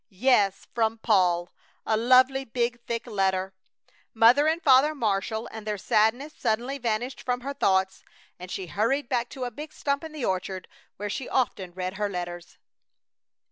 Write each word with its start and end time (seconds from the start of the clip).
Yes, 0.09 0.65
from 0.73 0.97
Paul! 0.97 1.51
A 1.85 1.95
lovely, 1.95 2.43
big, 2.43 2.81
thick 2.87 3.05
letter! 3.05 3.53
Mother 4.15 4.47
and 4.47 4.59
Father 4.59 4.95
Marshall 4.95 5.47
and 5.51 5.67
their 5.67 5.77
sadness 5.77 6.33
suddenly 6.35 6.79
vanished 6.79 7.21
from 7.21 7.41
her 7.41 7.53
thoughts, 7.53 8.03
and 8.39 8.49
she 8.49 8.65
hurried 8.65 9.07
back 9.07 9.29
to 9.29 9.43
a 9.43 9.51
big 9.51 9.71
stump 9.71 10.03
in 10.03 10.11
the 10.11 10.25
orchard, 10.25 10.67
where 10.97 11.07
she 11.11 11.29
often 11.29 11.71
read 11.73 11.97
her 11.97 12.09
letters. 12.09 12.57